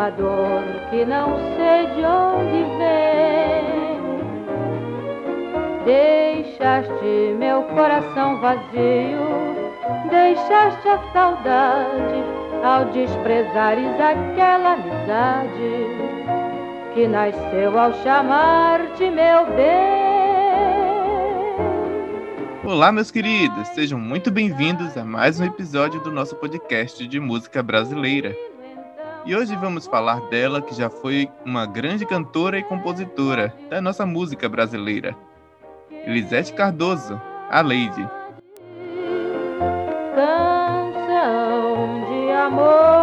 Uma 0.00 0.08
dor 0.12 0.62
que 0.88 1.04
não 1.04 1.36
sei 1.58 1.86
de 1.94 2.02
onde 2.06 2.64
vem. 2.78 4.00
Deixaste 5.84 7.34
meu 7.38 7.64
coração 7.64 8.40
vazio, 8.40 9.20
deixaste 10.08 10.88
a 10.88 10.98
saudade 11.12 12.24
ao 12.64 12.86
desprezares 12.86 14.00
aquela 14.00 14.72
amizade 14.72 15.86
que 16.94 17.06
nasceu 17.06 17.78
ao 17.78 17.92
chamar-te 18.02 19.04
meu 19.10 19.44
bem. 19.54 20.00
Olá, 22.64 22.90
meus 22.90 23.10
queridos, 23.10 23.68
sejam 23.74 23.98
muito 23.98 24.30
bem-vindos 24.30 24.96
a 24.96 25.04
mais 25.04 25.38
um 25.38 25.44
episódio 25.44 26.00
do 26.00 26.10
nosso 26.10 26.36
podcast 26.36 27.06
de 27.06 27.20
música 27.20 27.62
brasileira. 27.62 28.34
E 29.24 29.36
hoje 29.36 29.54
vamos 29.54 29.86
falar 29.86 30.20
dela, 30.28 30.62
que 30.62 30.74
já 30.74 30.88
foi 30.88 31.30
uma 31.44 31.66
grande 31.66 32.06
cantora 32.06 32.58
e 32.58 32.62
compositora 32.62 33.54
da 33.68 33.80
nossa 33.80 34.06
música 34.06 34.48
brasileira, 34.48 35.14
Elisete 36.06 36.54
Cardoso, 36.54 37.20
a 37.50 37.60
Lady. 37.60 38.08
Canção 40.14 42.00
de 42.08 42.32
amor. 42.32 42.99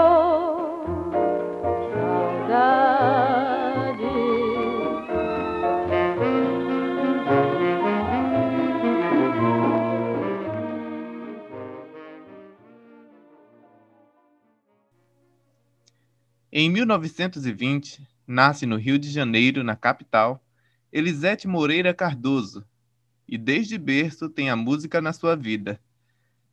Em 16.60 16.72
1920, 16.72 18.02
nasce 18.26 18.66
no 18.66 18.78
Rio 18.78 18.98
de 18.98 19.12
Janeiro, 19.12 19.64
na 19.64 19.76
capital, 19.76 20.44
Elisete 20.92 21.48
Moreira 21.48 21.94
Cardoso, 21.94 22.66
e 23.28 23.38
desde 23.38 23.78
berço 23.78 24.28
tem 24.28 24.50
a 24.50 24.56
música 24.56 25.00
na 25.00 25.14
sua 25.14 25.36
vida. 25.36 25.80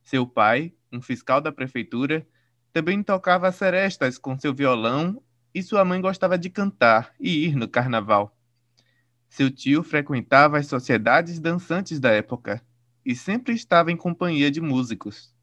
Seu 0.03 0.27
pai, 0.27 0.75
um 0.93 1.01
fiscal 1.01 1.41
da 1.41 1.51
prefeitura, 1.51 2.29
também 2.71 3.03
tocava 3.03 3.51
serestas 3.51 4.19
com 4.19 4.39
seu 4.39 4.53
violão 4.53 5.23
e 5.55 5.63
sua 5.63 5.87
mãe 5.87 6.03
gostava 6.03 6.37
de 6.37 6.51
cantar 6.51 7.15
e 7.19 7.47
ir 7.47 7.57
no 7.57 7.67
carnaval. 7.67 8.37
Seu 9.27 9.51
tio 9.51 9.83
frequentava 9.83 10.59
as 10.59 10.67
sociedades 10.67 11.41
dançantes 11.41 11.99
da 11.99 12.11
época 12.11 12.63
e 13.07 13.17
sempre 13.17 13.55
estava 13.55 13.91
em 13.91 13.97
companhia 13.97 14.51
de 14.51 14.61
músicos. 14.61 15.35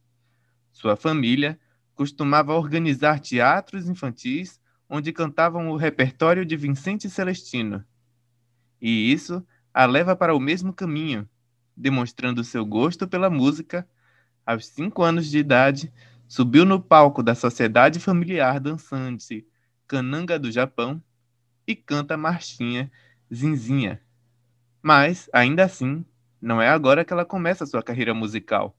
Sua 0.72 0.96
família 0.96 1.60
costumava 2.02 2.56
organizar 2.56 3.20
teatros 3.20 3.88
infantis 3.88 4.60
onde 4.90 5.14
cantavam 5.14 5.70
o 5.70 5.76
repertório 5.76 6.44
de 6.44 6.58
Vicente 6.58 7.08
Celestino. 7.08 7.86
E 8.82 9.12
isso 9.14 9.46
a 9.72 9.86
leva 9.86 10.16
para 10.16 10.34
o 10.34 10.40
mesmo 10.40 10.74
caminho, 10.74 11.30
demonstrando 11.78 12.44
seu 12.44 12.66
gosto 12.66 13.08
pela 13.08 13.30
música. 13.30 13.88
Aos 14.44 14.66
cinco 14.66 15.04
anos 15.04 15.28
de 15.28 15.38
idade, 15.38 15.94
subiu 16.28 16.66
no 16.66 16.82
palco 16.82 17.22
da 17.22 17.36
Sociedade 17.36 18.00
Familiar 18.00 18.60
Dançante 18.60 19.46
Cananga 19.88 20.40
do 20.40 20.52
Japão 20.52 21.00
e 21.68 21.76
canta 21.76 22.18
marchinha 22.18 22.92
Zinzinha. 23.32 24.02
Mas, 24.82 25.30
ainda 25.32 25.66
assim, 25.66 26.04
não 26.42 26.60
é 26.60 26.68
agora 26.68 27.06
que 27.06 27.14
ela 27.14 27.26
começa 27.26 27.68
sua 27.68 27.84
carreira 27.84 28.12
musical, 28.12 28.76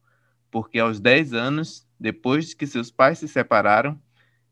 porque 0.53 0.79
aos 0.79 1.01
10 1.01 1.33
anos 1.33 1.85
depois 1.99 2.53
que 2.53 2.67
seus 2.67 2.91
pais 2.91 3.19
se 3.19 3.27
separaram, 3.27 3.99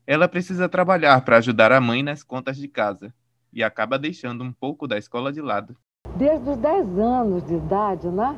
ela 0.07 0.27
precisa 0.27 0.67
trabalhar 0.67 1.23
para 1.23 1.37
ajudar 1.37 1.71
a 1.71 1.79
mãe 1.79 2.01
nas 2.01 2.23
contas 2.23 2.57
de 2.57 2.67
casa 2.67 3.13
e 3.53 3.63
acaba 3.63 3.99
deixando 3.99 4.43
um 4.43 4.51
pouco 4.51 4.87
da 4.87 4.97
escola 4.97 5.31
de 5.31 5.41
lado. 5.41 5.75
Desde 6.15 6.49
os 6.49 6.57
10 6.57 6.97
anos 6.97 7.43
de 7.45 7.53
idade, 7.53 8.07
né? 8.07 8.35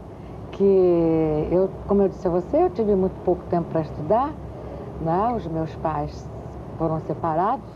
Que 0.51 1.47
eu, 1.51 1.71
como 1.87 2.01
eu 2.01 2.09
disse 2.09 2.27
a 2.27 2.29
você, 2.29 2.63
eu 2.63 2.69
tive 2.69 2.93
muito 2.95 3.15
pouco 3.23 3.43
tempo 3.45 3.69
para 3.69 3.81
estudar, 3.81 4.33
né? 5.01 5.33
Os 5.35 5.47
meus 5.47 5.73
pais 5.77 6.27
foram 6.77 6.99
separados 7.01 7.69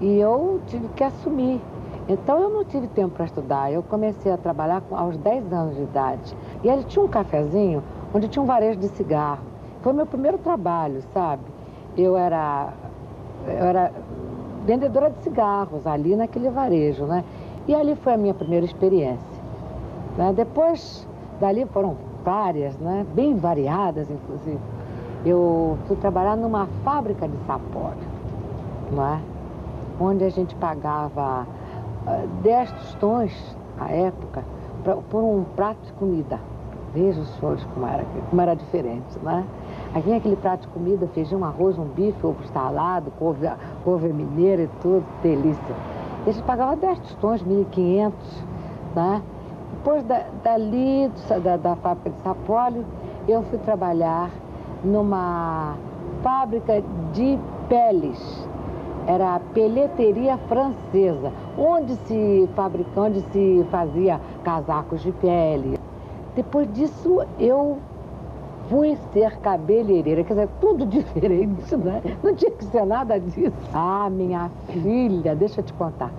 e 0.00 0.18
eu 0.18 0.62
tive 0.66 0.88
que 0.88 1.02
assumir. 1.02 1.60
Então 2.08 2.40
eu 2.40 2.50
não 2.50 2.64
tive 2.64 2.86
tempo 2.88 3.16
para 3.16 3.24
estudar. 3.24 3.72
Eu 3.72 3.82
comecei 3.82 4.30
a 4.30 4.36
trabalhar 4.36 4.82
aos 4.90 5.16
10 5.16 5.52
anos 5.52 5.76
de 5.76 5.82
idade. 5.82 6.36
E 6.62 6.68
ele 6.68 6.84
tinha 6.84 7.04
um 7.04 7.08
cafezinho 7.08 7.82
onde 8.12 8.28
tinha 8.28 8.42
um 8.42 8.46
varejo 8.46 8.78
de 8.78 8.88
cigarro. 8.88 9.44
Foi 9.82 9.92
meu 9.92 10.06
primeiro 10.06 10.38
trabalho, 10.38 11.02
sabe? 11.12 11.42
Eu 11.96 12.16
era, 12.16 12.72
eu 13.46 13.64
era 13.64 13.92
vendedora 14.64 15.10
de 15.10 15.22
cigarros 15.22 15.86
ali 15.86 16.16
naquele 16.16 16.50
varejo, 16.50 17.04
né? 17.04 17.24
E 17.68 17.74
ali 17.74 17.94
foi 17.96 18.14
a 18.14 18.16
minha 18.16 18.34
primeira 18.34 18.64
experiência. 18.64 19.40
Né? 20.16 20.32
Depois 20.34 21.06
dali 21.40 21.64
foram 21.66 21.96
várias, 22.24 22.76
né? 22.78 23.06
Bem 23.14 23.36
variadas, 23.36 24.10
inclusive. 24.10 24.58
Eu 25.24 25.78
fui 25.86 25.96
trabalhar 25.96 26.36
numa 26.36 26.66
fábrica 26.84 27.28
de 27.28 27.36
sapólio, 27.46 28.08
não 28.92 29.06
é? 29.06 29.20
Onde 30.00 30.24
a 30.24 30.30
gente 30.30 30.54
pagava 30.56 31.46
10 32.42 32.70
ah, 32.70 32.74
tostões 32.74 33.56
à 33.78 33.90
época 33.90 34.44
pra, 34.84 34.96
por 34.96 35.22
um 35.22 35.44
prato 35.56 35.78
de 35.84 35.92
comida. 35.94 36.38
Veja 36.96 37.20
os 37.20 37.28
senhores 37.36 37.62
como 37.74 37.86
era, 37.86 38.06
como 38.30 38.40
era 38.40 38.56
diferente, 38.56 39.18
né? 39.22 39.44
Vinha 40.02 40.16
aquele 40.16 40.34
prato 40.34 40.62
de 40.62 40.68
comida, 40.68 41.06
feijão, 41.08 41.44
arroz, 41.44 41.78
um 41.78 41.84
bife, 41.84 42.26
ovo 42.26 42.42
estalado, 42.42 43.12
couve, 43.18 43.46
couve 43.84 44.08
mineira 44.08 44.62
e 44.62 44.68
tudo, 44.80 45.04
delícia. 45.22 45.74
E 46.26 46.30
a 46.30 46.32
gente 46.32 46.42
pagava 46.44 46.74
10 46.74 46.98
tostões, 47.00 47.42
1.500, 47.42 48.12
né? 48.94 49.22
Depois 49.72 50.04
da, 50.04 50.24
dali, 50.42 51.12
da, 51.44 51.58
da 51.58 51.76
fábrica 51.76 52.16
de 52.16 52.22
sapólio, 52.22 52.82
eu 53.28 53.42
fui 53.42 53.58
trabalhar 53.58 54.30
numa 54.82 55.76
fábrica 56.22 56.82
de 57.12 57.38
peles. 57.68 58.48
Era 59.06 59.34
a 59.34 59.40
peleteria 59.52 60.38
francesa, 60.48 61.30
onde 61.58 61.94
se 62.06 62.48
fabricava, 62.56 63.08
onde 63.08 63.20
se 63.32 63.66
fazia 63.70 64.18
casacos 64.42 65.02
de 65.02 65.12
pele. 65.12 65.75
Depois 66.36 66.70
disso, 66.74 67.22
eu 67.38 67.78
fui 68.68 68.96
ser 69.12 69.38
cabeleireira, 69.38 70.22
quer 70.22 70.34
dizer, 70.34 70.48
tudo 70.60 70.84
diferente, 70.86 71.74
né? 71.76 72.02
Não 72.22 72.34
tinha 72.34 72.50
que 72.50 72.64
ser 72.66 72.84
nada 72.84 73.18
disso. 73.18 73.56
Ah, 73.72 74.08
minha 74.10 74.50
filha, 74.68 75.34
deixa 75.34 75.60
eu 75.60 75.64
te 75.64 75.72
contar. 75.72 76.12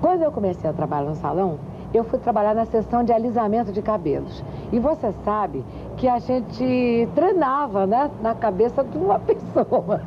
Quando 0.00 0.22
eu 0.22 0.32
comecei 0.32 0.68
a 0.68 0.72
trabalhar 0.72 1.10
no 1.10 1.14
salão, 1.14 1.58
eu 1.94 2.02
fui 2.04 2.18
trabalhar 2.18 2.54
na 2.54 2.64
seção 2.64 3.04
de 3.04 3.12
alisamento 3.12 3.70
de 3.70 3.82
cabelos. 3.82 4.42
E 4.72 4.78
você 4.78 5.12
sabe 5.24 5.64
que 5.96 6.08
a 6.08 6.18
gente 6.18 7.08
treinava, 7.14 7.86
né, 7.86 8.10
na 8.20 8.34
cabeça 8.34 8.82
de 8.82 8.96
uma 8.96 9.18
pessoa. 9.20 10.00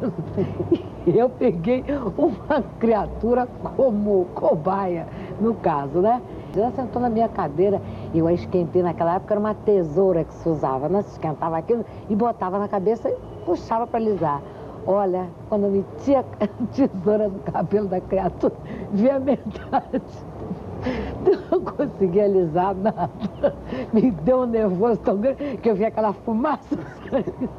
E 1.06 1.18
eu 1.18 1.30
peguei 1.30 1.84
uma 2.18 2.62
criatura 2.80 3.48
como 3.76 4.26
cobaia, 4.34 5.08
no 5.40 5.54
caso, 5.56 6.00
né? 6.00 6.22
Ela 6.56 6.72
sentou 6.72 7.02
na 7.02 7.10
minha 7.10 7.28
cadeira 7.28 7.82
e 8.14 8.22
a 8.22 8.34
esquentei 8.34 8.84
naquela 8.84 9.16
época, 9.16 9.34
era 9.34 9.40
uma 9.40 9.56
tesoura 9.56 10.24
que 10.24 10.34
se 10.34 10.48
usava, 10.48 10.88
né? 10.88 11.02
Se 11.02 11.14
esquentava 11.14 11.58
aquilo 11.58 11.84
e 12.10 12.16
botava 12.16 12.60
na 12.60 12.68
cabeça 12.68 13.10
e 13.10 13.16
puxava 13.46 13.88
para 13.88 14.00
alisar. 14.00 14.42
Olha, 14.86 15.28
quando 15.50 15.66
eu 15.66 15.72
metia 15.72 16.20
a 16.20 16.48
tesoura 16.72 17.30
no 17.30 17.40
cabelo 17.40 17.88
da 17.88 18.00
criatura, 18.02 18.54
via 18.92 19.20
metade. 19.20 20.02
Não 21.50 21.62
conseguia 21.62 22.26
alisar 22.26 22.76
nada. 22.76 23.10
Me 23.94 24.12
deu 24.12 24.42
um 24.42 24.46
nervoso 24.46 25.00
tão 25.00 25.18
grande 25.18 25.58
que 25.58 25.70
eu 25.70 25.76
vi 25.76 25.86
aquela 25.86 26.14
fumaça 26.14 26.78
saindo. 27.10 27.50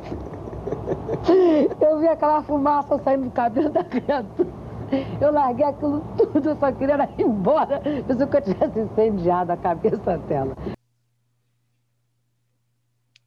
Eu 1.81 1.99
vi 1.99 2.09
aquela 2.09 2.43
fumaça 2.43 2.99
saindo 2.99 3.25
do 3.25 3.31
cabelo 3.31 3.71
da 3.71 3.85
criatura. 3.85 4.49
Eu 5.21 5.33
larguei 5.33 5.65
aquilo 5.65 6.01
tudo, 6.17 6.51
eu 6.51 6.57
só 6.57 6.73
queria 6.73 7.09
ir 7.19 7.23
embora. 7.23 7.81
Pensei 7.81 8.27
que 8.27 8.37
eu 8.37 8.43
tivesse 8.43 8.81
incendiado 8.81 9.53
a 9.53 9.57
cabeça 9.57 10.19
dela. 10.19 10.57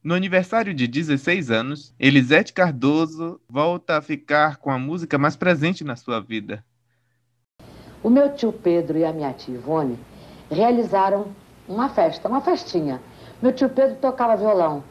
No 0.02 0.14
aniversário 0.14 0.72
de 0.72 0.86
16 0.86 1.50
anos, 1.50 1.94
Elisete 1.98 2.52
Cardoso 2.52 3.40
volta 3.48 3.98
a 3.98 4.02
ficar 4.02 4.56
com 4.56 4.70
a 4.70 4.78
música 4.78 5.18
mais 5.18 5.36
presente 5.36 5.84
na 5.84 5.96
sua 5.96 6.20
vida. 6.20 6.64
O 8.02 8.08
meu 8.08 8.32
tio 8.34 8.52
Pedro 8.52 8.96
e 8.96 9.04
a 9.04 9.12
minha 9.12 9.32
tia 9.32 9.54
Ivone 9.56 9.98
realizaram 10.50 11.26
uma 11.68 11.88
festa, 11.88 12.28
uma 12.28 12.40
festinha. 12.40 13.02
Meu 13.42 13.52
tio 13.52 13.68
Pedro 13.68 13.96
tocava 13.96 14.36
violão. 14.36 14.82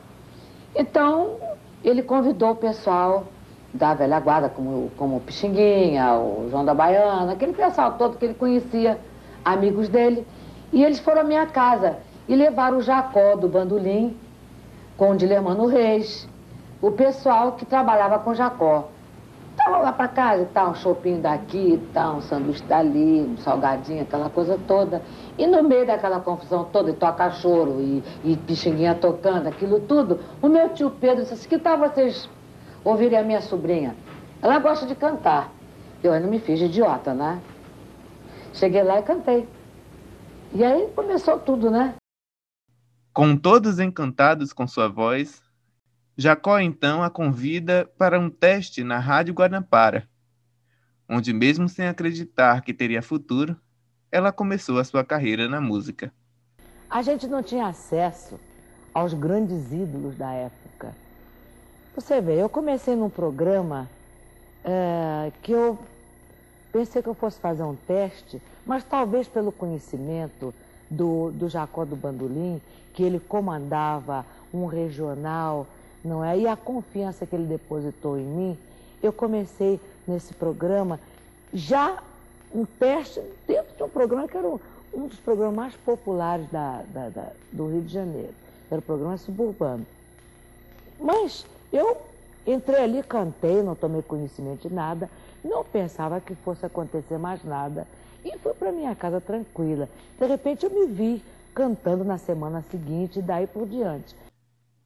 Então, 0.76 1.40
ele 1.84 2.04
convidou 2.04 2.52
o 2.52 2.56
pessoal 2.56 3.26
da 3.74 3.94
velha 3.94 4.20
guarda, 4.20 4.50
como, 4.50 4.92
como 4.98 5.18
o 5.18 5.20
Pixinguinha, 5.20 6.14
o 6.16 6.48
João 6.50 6.66
da 6.66 6.74
Baiana, 6.74 7.34
aquele 7.34 7.54
pessoal 7.54 7.94
todo 7.94 8.18
que 8.18 8.26
ele 8.26 8.34
conhecia, 8.34 9.00
amigos 9.44 9.90
dele. 9.90 10.26
E 10.72 10.84
eles 10.84 11.00
foram 11.00 11.22
à 11.22 11.24
minha 11.24 11.46
casa. 11.46 11.98
e 12.28 12.36
levaram 12.36 12.78
o 12.78 12.82
Jacó 12.82 13.36
do 13.36 13.48
Bandolim 13.48 14.18
com 14.98 15.12
o 15.12 15.16
Dilermano 15.16 15.66
Reis, 15.66 16.28
o 16.82 16.92
pessoal 16.92 17.54
que 17.54 17.66
trabalhava 17.66 18.20
com 18.20 18.34
Jacó. 18.34 18.90
Tava 19.56 19.78
lá 19.78 19.92
para 19.92 20.08
casa 20.08 20.48
tal, 20.54 20.72
um 20.72 20.76
chopinho 20.76 21.20
daqui 21.20 21.82
tal, 21.94 22.18
um 22.18 22.22
sanduíche 22.22 22.64
dali, 22.64 23.22
um 23.22 23.38
salgadinho, 23.38 24.04
aquela 24.04 24.30
coisa 24.30 24.60
toda. 24.68 25.02
E 25.38 25.48
no 25.48 25.64
meio 25.64 25.86
daquela 25.86 26.20
confusão 26.20 26.66
toda, 26.66 26.92
e 26.92 26.94
toca 26.94 27.32
choro, 27.32 27.78
e, 27.80 28.04
e 28.24 28.38
pixinguinha 28.38 28.94
tocando, 28.94 29.48
aquilo 29.48 29.80
tudo, 29.80 30.20
o 30.42 30.48
meu 30.48 30.70
tio 30.70 30.92
Pedro 30.92 31.24
disse 31.24 31.34
assim, 31.34 31.50
que 31.50 31.58
tal 31.58 31.78
vocês 31.78 32.30
ouvirem 32.88 33.20
a 33.20 33.24
minha 33.24 33.42
sobrinha? 33.42 33.96
Ela 34.42 34.60
gosta 34.60 34.86
de 34.86 34.96
cantar. 34.96 35.52
Eu 36.02 36.14
ainda 36.14 36.28
me 36.28 36.40
fiz 36.40 36.60
de 36.60 36.66
idiota, 36.66 37.14
né? 37.14 37.42
Cheguei 38.54 38.84
lá 38.84 39.00
e 39.00 39.04
cantei. 39.04 39.48
E 40.54 40.64
aí 40.64 40.88
começou 40.96 41.38
tudo, 41.40 41.70
né? 41.70 41.96
Com 43.14 43.36
todos 43.36 43.80
encantados 43.80 44.54
com 44.54 44.68
sua 44.68 44.88
voz, 44.88 45.42
Jacó 46.16 46.60
então 46.60 47.04
a 47.04 47.10
convida 47.10 47.90
para 47.98 48.20
um 48.20 48.30
teste 48.30 48.84
na 48.84 49.00
Rádio 49.00 49.34
Guanabara, 49.34 50.08
onde, 51.10 51.34
mesmo 51.34 51.68
sem 51.68 51.88
acreditar 51.88 52.62
que 52.62 52.74
teria 52.74 53.02
futuro, 53.02 53.56
ela 54.12 54.32
começou 54.32 54.80
a 54.80 54.84
sua 54.84 55.04
carreira 55.04 55.50
na 55.50 55.60
música. 55.60 56.12
A 56.90 57.02
gente 57.02 57.28
não 57.28 57.44
tinha 57.44 57.68
acesso 57.68 58.40
aos 58.94 59.14
grandes 59.14 59.74
ídolos 59.74 60.16
da 60.16 60.32
época. 60.32 61.07
Você 61.98 62.22
vê, 62.22 62.42
eu 62.42 62.48
comecei 62.48 62.96
num 62.96 63.10
programa 63.10 63.90
é, 64.64 65.32
que 65.42 65.52
eu 65.52 65.78
pensei 66.72 67.02
que 67.02 67.10
eu 67.10 67.16
fosse 67.16 67.40
fazer 67.40 67.64
um 67.64 67.76
teste, 67.76 68.42
mas 68.66 68.84
talvez 68.84 69.28
pelo 69.28 69.52
conhecimento 69.52 70.54
do, 70.90 71.32
do 71.32 71.50
Jacó 71.50 71.84
do 71.84 71.96
Bandolim, 71.96 72.62
que 72.94 73.02
ele 73.02 73.20
comandava 73.20 74.24
um 74.54 74.68
regional 74.68 75.66
não 76.04 76.24
é? 76.24 76.38
E 76.38 76.48
a 76.48 76.56
confiança 76.56 77.26
que 77.26 77.36
ele 77.36 77.46
depositou 77.46 78.18
em 78.18 78.24
mim, 78.24 78.58
eu 79.02 79.12
comecei 79.12 79.80
nesse 80.08 80.34
programa 80.34 81.00
já 81.54 82.02
um 82.54 82.64
teste 82.64 83.22
dentro 83.48 83.76
de 83.76 83.84
um 83.84 83.90
programa 83.90 84.28
que 84.28 84.38
era 84.38 84.48
um, 84.48 84.60
um 84.94 85.08
dos 85.08 85.20
programas 85.20 85.56
mais 85.56 85.74
populares 85.76 86.50
da, 86.52 86.84
da, 86.94 87.10
da, 87.10 87.32
do 87.52 87.68
Rio 87.68 87.82
de 87.82 87.92
Janeiro. 87.92 88.34
Era 88.70 88.80
o 88.80 88.84
programa 88.84 89.18
suburbano. 89.18 89.86
Mas 91.00 91.46
eu 91.72 91.98
entrei 92.46 92.84
ali, 92.84 93.04
cantei, 93.04 93.62
não 93.62 93.76
tomei 93.76 94.02
conhecimento 94.02 94.68
de 94.68 94.74
nada, 94.74 95.10
não 95.44 95.64
pensava 95.64 96.22
que 96.22 96.36
fosse 96.36 96.66
acontecer 96.66 97.18
mais 97.18 97.44
nada 97.44 97.88
e 98.24 98.38
fui 98.40 98.54
para 98.54 98.72
minha 98.72 98.96
casa 98.96 99.22
tranquila. 99.22 99.90
De 100.20 100.26
repente 100.26 100.66
eu 100.66 100.70
me 100.70 100.88
vi 100.88 101.24
cantando 101.54 102.04
na 102.04 102.18
semana 102.18 102.64
seguinte 102.70 103.20
e 103.20 103.22
daí 103.22 103.48
por 103.48 103.68
diante. 103.68 104.16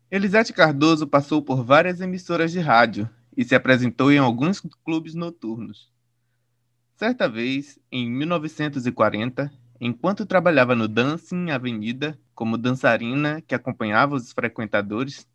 Elisete 0.10 0.54
Cardoso 0.54 1.08
passou 1.08 1.42
por 1.42 1.64
várias 1.64 2.02
emissoras 2.02 2.52
de 2.52 2.60
rádio 2.60 3.10
e 3.36 3.44
se 3.44 3.56
apresentou 3.56 4.12
em 4.12 4.18
alguns 4.18 4.62
clubes 4.84 5.14
noturnos. 5.14 5.92
Certa 6.96 7.28
vez, 7.28 7.80
em 7.92 8.10
1940, 8.10 9.52
enquanto 9.80 10.26
trabalhava 10.26 10.76
no 10.76 10.88
Dancing 10.88 11.50
Avenida 11.50 12.20
como 12.36 12.58
dançarina 12.58 13.42
que 13.42 13.56
acompanhava 13.56 14.16
os 14.16 14.32
frequentadores, 14.32 15.28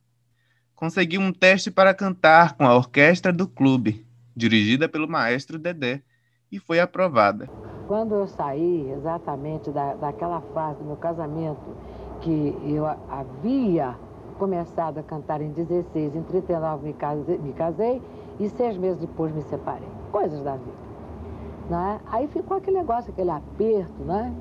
conseguiu 0.76 1.20
um 1.22 1.32
teste 1.32 1.70
para 1.70 1.94
cantar 1.94 2.54
com 2.54 2.64
a 2.64 2.76
orquestra 2.76 3.32
do 3.32 3.48
clube, 3.48 4.06
dirigida 4.36 4.88
pelo 4.88 5.08
maestro 5.08 5.58
Dedé, 5.58 6.02
e 6.52 6.60
foi 6.60 6.78
aprovada. 6.78 7.48
Quando 7.88 8.14
eu 8.14 8.26
saí 8.26 8.92
exatamente 8.92 9.70
da, 9.70 9.94
daquela 9.94 10.40
fase 10.52 10.78
do 10.78 10.84
meu 10.84 10.96
casamento, 10.96 11.76
que 12.20 12.54
eu 12.66 12.86
havia 12.86 13.96
começado 14.38 14.98
a 14.98 15.02
cantar 15.02 15.40
em 15.40 15.50
16, 15.50 16.14
em 16.14 16.22
39 16.22 16.86
me 16.86 16.92
casei, 16.92 17.38
me 17.38 17.52
casei 17.54 18.02
e 18.38 18.48
seis 18.50 18.76
meses 18.76 19.00
depois 19.00 19.34
me 19.34 19.42
separei. 19.44 19.88
Coisas 20.12 20.42
da 20.42 20.56
vida. 20.56 20.86
Né? 21.70 22.00
Aí 22.06 22.28
ficou 22.28 22.58
aquele 22.58 22.78
negócio, 22.78 23.10
aquele 23.10 23.30
aperto, 23.30 24.02
né? 24.04 24.32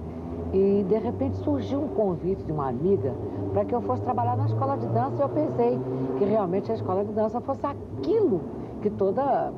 E 0.53 0.85
de 0.87 0.97
repente 0.97 1.37
surgiu 1.37 1.81
um 1.81 1.87
convite 1.89 2.43
de 2.43 2.51
uma 2.51 2.69
amiga 2.69 3.13
para 3.51 3.65
que 3.65 3.73
eu 3.73 3.81
fosse 3.81 4.01
trabalhar 4.03 4.37
na 4.37 4.45
escola 4.45 4.77
de 4.77 4.87
dança 4.87 5.15
e 5.17 5.21
eu 5.21 5.29
pensei 5.29 5.79
que 6.17 6.25
realmente 6.25 6.71
a 6.71 6.75
escola 6.75 7.03
de 7.03 7.11
dança 7.11 7.41
fosse 7.41 7.65
aquilo 7.65 8.41
que 8.81 8.89
toda 8.89 9.51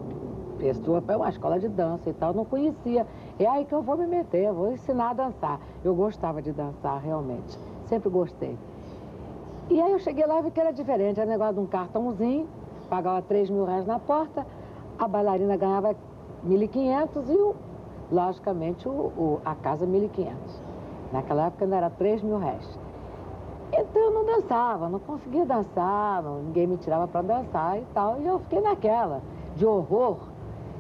pessoa 0.58 1.02
para 1.02 1.18
uma 1.18 1.30
escola 1.30 1.60
de 1.60 1.68
dança 1.68 2.10
e 2.10 2.14
tal, 2.14 2.34
não 2.34 2.44
conhecia. 2.44 3.06
É 3.40 3.46
aí 3.46 3.66
que 3.66 3.74
eu 3.74 3.82
vou 3.82 3.98
me 3.98 4.08
meter, 4.08 4.46
eu 4.46 4.54
vou 4.54 4.72
ensinar 4.72 5.12
a 5.12 5.14
dançar. 5.14 5.60
Eu 5.84 5.96
gostava 5.96 6.42
de 6.42 6.52
dançar 6.52 7.00
realmente, 7.00 7.58
sempre 7.86 8.10
gostei. 8.10 8.58
E 9.70 9.82
aí 9.82 9.92
eu 9.92 10.00
cheguei 10.00 10.26
lá 10.26 10.40
e 10.40 10.44
vi 10.44 10.52
que 10.52 10.60
era 10.60 10.72
diferente. 10.72 11.20
Era 11.20 11.30
negócio 11.30 11.56
de 11.56 11.60
um 11.60 11.66
cartãozinho, 11.66 12.48
pagava 12.90 13.22
3 13.22 13.50
mil 13.50 13.66
reais 13.66 13.86
na 13.86 14.00
porta, 14.00 14.46
a 14.98 15.08
bailarina 15.08 15.56
ganhava 15.58 15.96
1.500 16.48 17.30
e, 17.30 17.34
o, 17.34 17.56
logicamente, 18.12 18.88
o, 18.88 18.92
o, 18.92 19.42
a 19.44 19.56
casa 19.56 19.86
1.500. 19.86 20.34
Naquela 21.12 21.48
época 21.48 21.66
ainda 21.66 21.78
era 21.78 21.90
3 21.90 22.22
mil 22.22 22.38
reais. 22.38 22.80
Então 23.72 24.02
eu 24.02 24.12
não 24.12 24.26
dançava, 24.26 24.88
não 24.88 25.00
conseguia 25.00 25.46
dançar, 25.46 26.24
ninguém 26.24 26.68
me 26.68 26.78
tirava 26.78 27.08
para 27.08 27.22
dançar 27.22 27.78
e 27.78 27.86
tal. 27.94 28.20
E 28.20 28.26
eu 28.26 28.40
fiquei 28.40 28.62
naquela, 28.62 29.22
de 29.56 29.66
horror. 29.66 30.18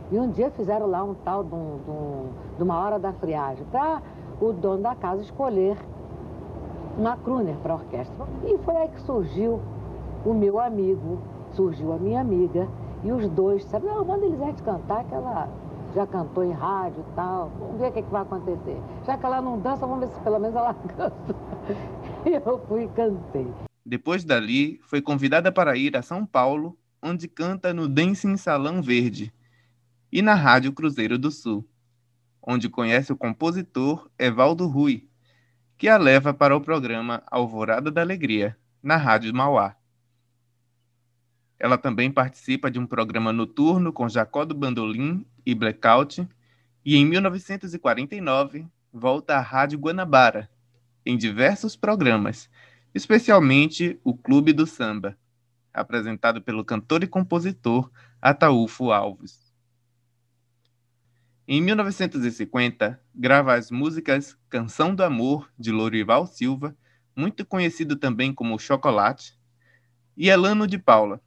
E 0.10 0.18
um 0.18 0.30
dia 0.30 0.50
fizeram 0.52 0.88
lá 0.88 1.04
um 1.04 1.14
tal 1.14 1.44
de, 1.44 1.54
um, 1.54 1.80
de, 1.84 1.92
um, 1.92 2.30
de 2.58 2.64
uma 2.64 2.80
hora 2.80 2.98
da 2.98 3.12
friagem, 3.14 3.66
para 3.66 4.02
o 4.40 4.54
dono 4.54 4.84
da 4.84 4.96
casa 4.96 5.22
escolher 5.22 5.78
uma 6.98 7.18
crooner 7.18 7.56
para 7.58 7.74
a 7.74 7.76
orquestra. 7.76 8.26
E 8.46 8.58
foi 8.60 8.76
aí 8.76 8.88
que 8.88 9.02
surgiu 9.02 9.60
o 10.26 10.34
meu 10.34 10.60
amigo, 10.60 11.20
surgiu 11.52 11.92
a 11.92 11.98
minha 11.98 12.22
amiga, 12.22 12.68
e 13.04 13.12
os 13.12 13.28
dois 13.30 13.64
disseram, 13.64 13.86
não, 13.86 14.06
manda 14.06 14.26
Elisete 14.26 14.64
cantar, 14.64 15.04
que 15.04 15.14
ela 15.14 15.50
já 15.98 16.06
cantou 16.06 16.44
em 16.44 16.52
rádio 16.52 17.04
e 17.10 17.16
tal, 17.16 17.50
vamos 17.58 17.80
ver 17.80 17.88
o 17.88 17.92
que, 17.92 18.00
é 18.00 18.02
que 18.04 18.12
vai 18.12 18.22
acontecer. 18.22 18.78
Já 19.04 19.18
que 19.18 19.26
ela 19.26 19.42
não 19.42 19.60
dança, 19.60 19.88
vamos 19.88 20.07
ver 20.07 20.14
se 20.14 20.21
pelo 20.21 20.38
menos 20.38 20.56
ela 20.56 20.71
canta. 20.95 21.36
E 22.24 22.33
eu 22.33 22.66
fui 22.68 22.83
e 22.83 22.88
cantei. 22.90 23.52
Depois 23.83 24.24
dali, 24.24 24.80
foi 24.83 25.02
convidada 25.02 25.52
para 25.52 25.76
ir 25.76 25.98
a 25.98 26.04
São 26.04 26.24
Paulo, 26.24 26.78
onde 27.02 27.28
canta 27.28 27.74
no 27.74 27.88
Dancing 27.88 28.38
Salão 28.38 28.80
Verde 28.80 29.33
e 30.12 30.21
na 30.21 30.36
Rádio 30.36 30.71
Cruzeiro 30.71 31.18
do 31.18 31.31
Sul, 31.31 31.68
onde 32.44 32.69
conhece 32.69 33.12
o 33.12 33.18
compositor 33.18 34.07
Evaldo 34.19 34.68
Rui, 34.68 35.07
que 35.80 35.90
a 35.90 35.98
leva 35.98 36.31
para 36.31 36.56
o 36.56 36.62
programa 36.62 37.24
Alvorada 37.31 37.90
da 37.90 38.02
Alegria, 38.02 38.56
na 38.83 38.98
Rádio 38.98 39.33
Mauá. 39.33 39.76
Ela 41.59 41.78
também 41.78 42.11
participa 42.11 42.69
de 42.69 42.80
um 42.80 42.85
programa 42.85 43.33
noturno 43.33 43.92
com 43.92 44.07
Jacó 44.07 44.45
do 44.45 44.54
Bandolim 44.54 45.26
e 45.45 45.56
Blackout, 45.56 46.28
e 46.85 46.95
em 46.95 47.06
1949 47.06 48.68
volta 48.94 49.35
à 49.35 49.42
Rádio 49.42 49.80
Guanabara, 49.80 50.49
em 51.06 51.18
diversos 51.18 51.76
programas, 51.76 52.49
especialmente 52.94 53.99
o 54.04 54.16
Clube 54.16 54.54
do 54.54 54.66
Samba, 54.66 55.18
apresentado 55.73 56.42
pelo 56.42 56.64
cantor 56.64 57.04
e 57.04 57.07
compositor 57.07 57.92
Ataúfo 58.21 58.92
Alves. 58.92 59.47
Em 61.47 61.61
1950, 61.61 62.99
grava 63.16 63.54
as 63.54 63.71
músicas 63.71 64.37
Canção 64.49 64.94
do 64.94 65.04
Amor, 65.04 65.49
de 65.57 65.71
Lorival 65.71 66.28
Silva, 66.28 66.76
muito 67.16 67.45
conhecido 67.45 67.95
também 67.95 68.33
como 68.33 68.59
Chocolate, 68.59 69.37
e 70.16 70.30
Elano 70.30 70.68
de 70.68 70.78
Paula, 70.78 71.21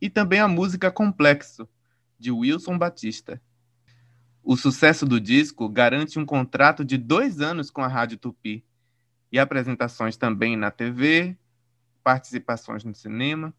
e 0.00 0.08
também 0.10 0.40
a 0.40 0.48
música 0.48 0.90
Complexo, 0.90 1.68
de 2.18 2.30
Wilson 2.30 2.78
Batista. 2.78 3.40
O 4.42 4.56
sucesso 4.56 5.04
do 5.04 5.20
disco 5.20 5.68
garante 5.68 6.18
um 6.18 6.24
contrato 6.24 6.84
de 6.84 6.96
dois 6.96 7.40
anos 7.40 7.70
com 7.70 7.82
a 7.82 7.88
Rádio 7.88 8.18
Tupi, 8.18 8.64
e 9.30 9.38
apresentações 9.38 10.16
também 10.16 10.56
na 10.56 10.70
TV, 10.70 11.36
participações 12.02 12.84
no 12.84 12.94
cinema. 12.94 13.54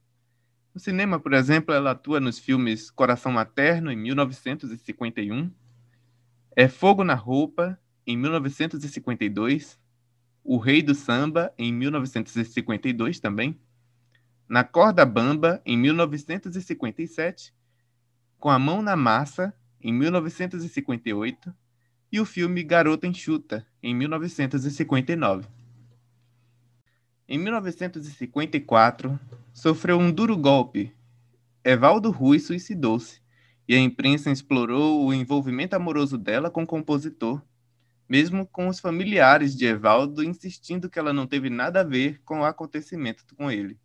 No 0.74 0.80
cinema, 0.80 1.20
por 1.20 1.34
exemplo, 1.34 1.74
ela 1.74 1.92
atua 1.92 2.20
nos 2.20 2.40
filmes 2.40 2.90
Coração 2.90 3.32
Materno, 3.32 3.92
em 3.92 3.96
1951, 3.96 5.52
É 6.56 6.68
Fogo 6.68 7.04
na 7.04 7.14
Roupa, 7.14 7.80
em 8.06 8.18
1952, 8.18 9.80
O 10.44 10.58
Rei 10.58 10.82
do 10.82 10.96
Samba, 10.96 11.54
em 11.58 11.72
1952 11.72 13.20
também, 13.20 13.60
Na 14.50 14.64
Corda 14.64 15.06
Bamba, 15.06 15.62
em 15.64 15.78
1957, 15.78 17.54
Com 18.40 18.50
a 18.50 18.58
Mão 18.58 18.82
na 18.82 18.96
Massa, 18.96 19.54
em 19.80 19.94
1958, 19.94 21.54
e 22.12 22.20
o 22.20 22.26
filme 22.26 22.64
Garota 22.64 23.06
Enxuta, 23.06 23.64
em 23.84 23.94
1959. 23.94 25.48
Em 27.28 27.38
1954, 27.38 29.20
sofreu 29.54 30.00
um 30.00 30.12
duro 30.12 30.36
golpe. 30.36 30.96
Evaldo 31.64 32.10
Rui 32.10 32.40
suicidou-se 32.40 33.22
e 33.68 33.76
a 33.76 33.80
imprensa 33.80 34.32
explorou 34.32 35.06
o 35.06 35.14
envolvimento 35.14 35.76
amoroso 35.76 36.18
dela 36.18 36.50
com 36.50 36.64
o 36.64 36.68
compositor, 36.68 37.40
mesmo 38.10 38.48
com 38.48 38.68
os 38.68 38.80
familiares 38.80 39.56
de 39.56 39.68
Evaldo 39.68 40.24
insistindo 40.24 40.90
que 40.90 40.98
ela 40.98 41.14
não 41.14 41.28
teve 41.28 41.52
nada 41.52 41.82
a 41.82 41.84
ver 41.84 42.20
com 42.26 42.40
o 42.40 42.46
acontecimento 42.46 43.24
com 43.36 43.52
ele. 43.52 43.78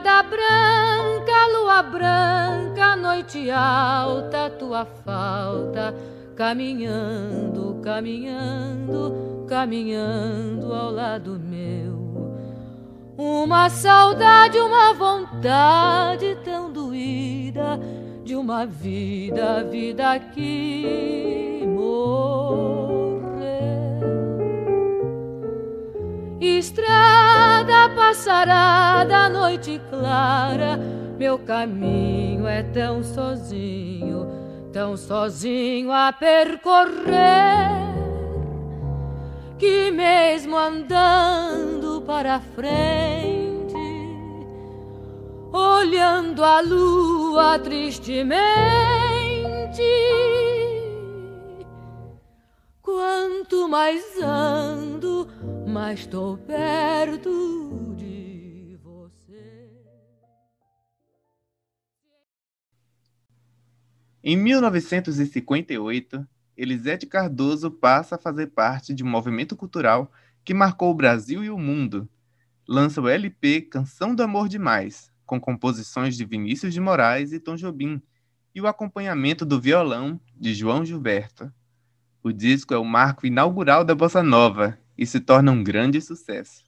Estrada 0.00 0.22
branca, 0.22 1.46
lua 1.52 1.82
branca, 1.82 2.96
noite 2.96 3.50
alta, 3.50 4.48
tua 4.48 4.86
falta, 4.86 5.94
caminhando, 6.34 7.78
caminhando, 7.82 9.44
caminhando 9.46 10.72
ao 10.72 10.90
lado 10.90 11.38
meu. 11.38 12.32
Uma 13.18 13.68
saudade, 13.68 14.58
uma 14.58 14.94
vontade 14.94 16.34
tão 16.46 16.72
doída 16.72 17.78
de 18.24 18.34
uma 18.34 18.64
vida, 18.64 19.64
vida 19.64 20.18
que 20.18 21.62
morreu. 21.66 22.99
Estrada 26.40 27.90
passarada, 27.94 29.28
noite 29.28 29.78
clara, 29.90 30.78
meu 31.18 31.38
caminho 31.38 32.46
é 32.46 32.62
tão 32.62 33.04
sozinho, 33.04 34.26
tão 34.72 34.96
sozinho 34.96 35.92
a 35.92 36.10
percorrer 36.10 37.68
que 39.58 39.90
mesmo 39.90 40.56
andando 40.56 42.00
para 42.06 42.40
frente, 42.40 43.74
olhando 45.52 46.42
a 46.42 46.62
lua 46.62 47.58
tristemente, 47.58 48.40
quanto 52.80 53.68
mais 53.68 54.02
ando, 54.22 55.28
mais 55.70 56.00
estou 56.00 56.36
perto 56.36 57.94
de 57.96 58.76
você. 58.82 59.70
Em 64.22 64.36
1958, 64.36 66.26
Elisete 66.56 67.06
Cardoso 67.06 67.70
passa 67.70 68.16
a 68.16 68.18
fazer 68.18 68.48
parte 68.48 68.92
de 68.92 69.04
um 69.04 69.08
movimento 69.08 69.54
cultural 69.54 70.10
que 70.44 70.52
marcou 70.52 70.90
o 70.90 70.94
Brasil 70.94 71.44
e 71.44 71.50
o 71.50 71.56
mundo. 71.56 72.08
Lança 72.66 73.00
o 73.00 73.08
LP 73.08 73.62
Canção 73.62 74.12
do 74.12 74.24
Amor 74.24 74.48
Demais, 74.48 75.12
com 75.24 75.40
composições 75.40 76.16
de 76.16 76.24
Vinícius 76.24 76.74
de 76.74 76.80
Moraes 76.80 77.32
e 77.32 77.38
Tom 77.38 77.54
Jobim, 77.54 78.02
e 78.52 78.60
o 78.60 78.66
acompanhamento 78.66 79.46
do 79.46 79.60
violão 79.60 80.20
de 80.36 80.52
João 80.52 80.84
Gilberto. 80.84 81.52
O 82.24 82.32
disco 82.32 82.74
é 82.74 82.78
o 82.78 82.84
marco 82.84 83.24
inaugural 83.24 83.84
da 83.84 83.94
bossa 83.94 84.20
nova 84.20 84.76
e 85.00 85.06
se 85.06 85.18
torna 85.18 85.50
um 85.50 85.64
grande 85.64 86.00
sucesso. 86.00 86.62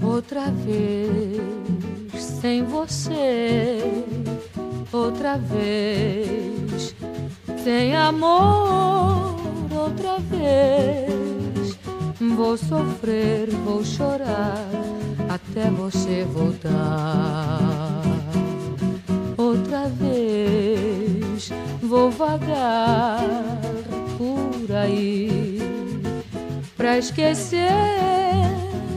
Outra 0.00 0.50
vez 0.52 2.22
sem 2.40 2.62
você 2.64 3.78
outra 4.92 5.36
vez, 5.36 6.94
sem 7.62 7.94
amor 7.94 9.40
outra 9.72 10.18
vez. 10.18 11.78
Vou 12.36 12.56
sofrer, 12.56 13.50
vou 13.64 13.84
chorar 13.84 14.68
até 15.28 15.70
você 15.70 16.24
voltar. 16.24 18.02
Outra 19.36 19.88
vez 19.88 20.39
vou 21.82 22.10
vagar 22.10 23.20
por 24.18 24.76
aí 24.76 25.58
pra 26.76 26.98
esquecer 26.98 27.70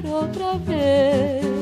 outra 0.06 0.58
vez 0.58 1.54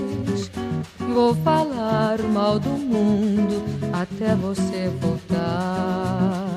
Vou 1.14 1.36
falar 1.36 2.18
mal 2.20 2.58
do 2.58 2.70
mundo 2.70 3.62
até 3.92 4.34
você 4.34 4.90
voltar. 5.02 6.48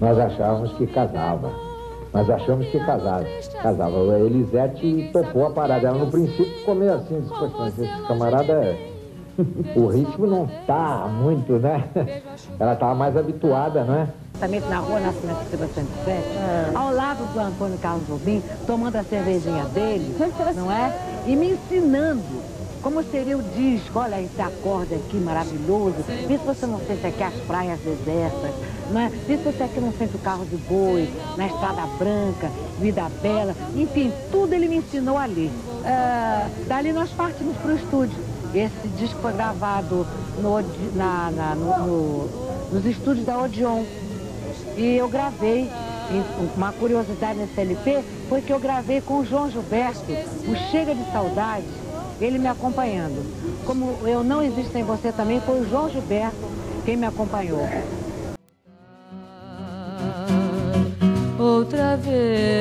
Nós 0.00 0.18
achávamos 0.18 0.72
que 0.72 0.86
casava. 0.88 1.52
Nós 2.12 2.28
achamos 2.28 2.66
que 2.66 2.80
casava. 2.80 3.24
Casava. 3.62 4.14
A 4.14 4.18
Elisete 4.18 5.10
topou 5.12 5.46
a 5.46 5.50
parada. 5.50 5.86
Ela 5.86 5.98
no 5.98 6.10
princípio 6.10 6.74
meio 6.74 6.94
assim, 6.94 7.20
disse, 7.20 7.82
esse 7.82 8.02
camarada 8.08 8.52
é- 8.52 8.89
o 9.76 9.86
ritmo 9.88 10.26
não 10.26 10.46
tá 10.66 11.08
muito, 11.08 11.54
né? 11.54 11.88
Ela 12.58 12.74
estava 12.74 12.94
mais 12.94 13.16
habituada, 13.16 13.84
né? 13.84 14.08
Exatamente 14.34 14.66
na 14.68 14.78
rua 14.78 15.00
Nascimento 15.00 15.50
Silva 15.50 15.68
107, 15.74 16.10
é. 16.10 16.70
ao 16.74 16.94
lado 16.94 17.30
do 17.32 17.38
Antônio 17.38 17.78
Carlos 17.78 18.08
Rubim, 18.08 18.42
tomando 18.66 18.96
a 18.96 19.02
cervejinha 19.02 19.64
dele, 19.66 20.16
não 20.56 20.72
é? 20.72 20.92
E 21.26 21.36
me 21.36 21.50
ensinando 21.50 22.22
como 22.82 23.02
seria 23.04 23.36
o 23.36 23.42
disco, 23.42 23.98
olha 23.98 24.20
esse 24.20 24.40
acorde 24.40 24.94
aqui 24.94 25.16
maravilhoso. 25.18 25.96
Vê 26.26 26.38
se 26.38 26.44
você 26.44 26.66
não 26.66 26.78
sente 26.80 27.06
aqui 27.06 27.22
as 27.22 27.34
praias 27.46 27.78
desertas, 27.80 28.50
não 28.90 29.00
é? 29.00 29.08
Vê 29.08 29.36
se 29.36 29.42
você 29.42 29.62
aqui 29.62 29.80
não 29.80 29.92
sente 29.92 30.16
o 30.16 30.18
carro 30.18 30.46
de 30.46 30.56
boi, 30.56 31.08
na 31.36 31.46
Estrada 31.46 31.82
Branca, 31.98 32.50
Vida 32.80 33.06
Bela. 33.22 33.54
Enfim, 33.76 34.10
tudo 34.32 34.54
ele 34.54 34.68
me 34.68 34.76
ensinou 34.76 35.18
ali. 35.18 35.50
É, 35.84 36.48
dali 36.66 36.92
nós 36.92 37.10
partimos 37.10 37.56
para 37.58 37.72
o 37.72 37.76
estúdio. 37.76 38.29
Esse 38.54 38.88
disco 38.96 39.20
foi 39.20 39.32
gravado 39.32 40.06
no, 40.38 40.60
na, 40.94 41.30
na, 41.30 41.54
no, 41.54 41.86
no, 41.86 42.30
nos 42.72 42.84
estúdios 42.84 43.24
da 43.24 43.38
Odeon. 43.38 43.84
E 44.76 44.96
eu 44.96 45.08
gravei, 45.08 45.70
uma 46.56 46.72
curiosidade 46.72 47.38
nesse 47.38 47.60
LP, 47.60 48.02
foi 48.28 48.42
que 48.42 48.52
eu 48.52 48.58
gravei 48.58 49.00
com 49.00 49.20
o 49.20 49.24
João 49.24 49.50
Gilberto, 49.50 50.12
o 50.48 50.70
Chega 50.70 50.94
de 50.94 51.12
Saudade, 51.12 51.66
ele 52.20 52.38
me 52.38 52.48
acompanhando. 52.48 53.24
Como 53.64 53.96
eu 54.06 54.24
não 54.24 54.42
existo 54.42 54.72
sem 54.72 54.82
você 54.82 55.12
também, 55.12 55.40
foi 55.40 55.60
o 55.60 55.68
João 55.68 55.88
Gilberto 55.88 56.50
quem 56.84 56.96
me 56.96 57.06
acompanhou. 57.06 57.68
Outra 61.38 61.96
vez. 61.96 62.59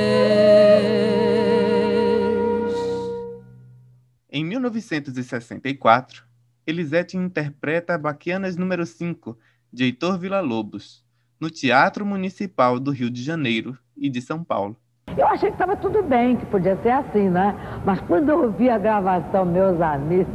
1964, 4.69 6.23
Elisete 6.65 7.17
interpreta 7.17 7.97
Baquianas 7.97 8.55
número 8.55 8.85
5, 8.85 9.37
de 9.71 9.85
Heitor 9.85 10.17
Villa-Lobos, 10.19 11.03
no 11.39 11.49
Teatro 11.49 12.05
Municipal 12.05 12.79
do 12.79 12.91
Rio 12.91 13.09
de 13.09 13.23
Janeiro 13.23 13.77
e 13.97 14.09
de 14.09 14.21
São 14.21 14.43
Paulo. 14.43 14.75
Eu 15.17 15.27
achei 15.27 15.49
que 15.49 15.55
estava 15.55 15.75
tudo 15.75 16.03
bem, 16.03 16.35
que 16.37 16.45
podia 16.45 16.77
ser 16.83 16.91
assim, 16.91 17.29
né? 17.29 17.55
Mas 17.85 17.99
quando 18.01 18.29
eu 18.29 18.43
ouvi 18.43 18.69
a 18.69 18.77
gravação, 18.77 19.45
meus 19.45 19.81
amigos, 19.81 20.27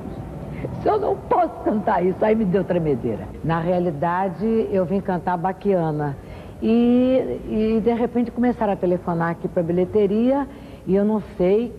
se 0.82 0.88
eu 0.88 0.98
não 0.98 1.16
posso 1.16 1.54
cantar 1.62 2.04
isso, 2.04 2.22
aí 2.24 2.34
me 2.34 2.44
deu 2.44 2.64
tremedeira. 2.64 3.28
Na 3.44 3.60
realidade, 3.60 4.44
eu 4.70 4.84
vim 4.84 5.00
cantar 5.00 5.36
Baquiana. 5.36 6.16
E, 6.62 7.40
e 7.48 7.80
de 7.82 7.92
repente 7.92 8.30
começaram 8.30 8.72
a 8.72 8.76
telefonar 8.76 9.30
aqui 9.30 9.46
para 9.46 9.60
a 9.60 9.64
bilheteria 9.64 10.48
e 10.86 10.94
eu 10.94 11.04
não 11.04 11.22
sei 11.36 11.74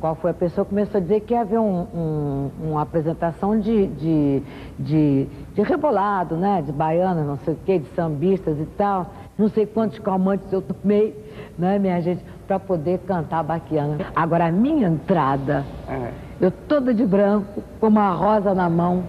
qual 0.00 0.14
foi 0.14 0.30
a 0.30 0.34
pessoa, 0.34 0.64
começou 0.64 0.98
a 0.98 1.00
dizer 1.00 1.20
que 1.20 1.34
ia 1.34 1.42
haver 1.42 1.58
um, 1.58 1.86
um, 1.94 2.50
uma 2.62 2.82
apresentação 2.82 3.60
de, 3.60 3.86
de, 3.88 4.42
de, 4.78 5.28
de 5.54 5.62
rebolado, 5.62 6.36
né? 6.36 6.62
De 6.62 6.72
baianas, 6.72 7.26
não 7.26 7.36
sei 7.38 7.54
o 7.54 7.58
quê, 7.66 7.78
de 7.78 7.86
sambistas 7.88 8.58
e 8.58 8.64
tal. 8.64 9.12
Não 9.38 9.48
sei 9.48 9.66
quantos 9.66 9.98
calmantes 9.98 10.50
eu 10.52 10.62
tomei, 10.62 11.14
né, 11.58 11.78
minha 11.78 12.00
gente, 12.00 12.22
para 12.46 12.58
poder 12.58 12.98
cantar 13.00 13.42
baquiana. 13.42 13.98
Agora, 14.14 14.46
a 14.46 14.52
minha 14.52 14.88
entrada, 14.88 15.64
é. 15.88 16.10
eu 16.40 16.50
toda 16.50 16.92
de 16.92 17.06
branco, 17.06 17.62
com 17.78 17.86
uma 17.86 18.10
rosa 18.12 18.54
na 18.54 18.68
mão, 18.68 19.04